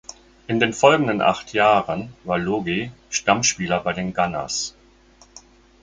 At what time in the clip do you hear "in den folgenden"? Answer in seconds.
0.47-1.21